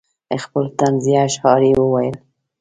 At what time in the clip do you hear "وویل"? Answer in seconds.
1.79-2.15